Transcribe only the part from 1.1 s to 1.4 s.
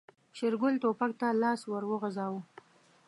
ته